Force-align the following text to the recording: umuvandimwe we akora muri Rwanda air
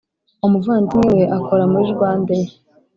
umuvandimwe 0.45 1.07
we 1.17 1.23
akora 1.37 1.63
muri 1.71 1.85
Rwanda 1.95 2.29
air 2.39 2.49